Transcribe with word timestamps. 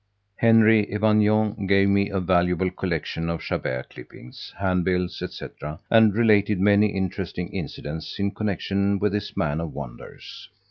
Henry 0.37 0.87
Evanion 0.91 1.67
gave 1.67 1.87
me 1.87 2.09
a 2.09 2.19
valuable 2.19 2.71
collection 2.71 3.29
of 3.29 3.41
Chabert 3.43 3.91
clippings, 3.91 4.51
hand 4.57 4.83
bills, 4.83 5.21
etc., 5.21 5.79
and 5.91 6.15
related 6.15 6.59
many 6.59 6.87
interesting 6.87 7.49
incidents 7.49 8.17
in 8.17 8.31
connection 8.31 8.97
with 8.97 9.11
this 9.11 9.37
man 9.37 9.61
of 9.61 9.73
wonders. 9.75 10.49